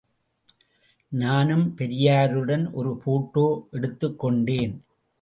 [1.11, 3.67] நானும் பெரியாருடன் ஒரு போட்டோ
[3.71, 4.83] எடுத்துக் கொண்டேன்.